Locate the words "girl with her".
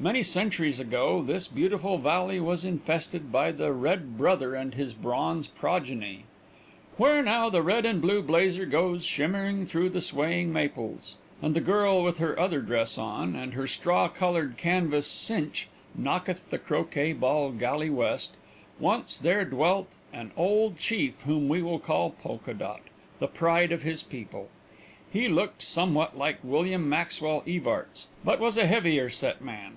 11.60-12.38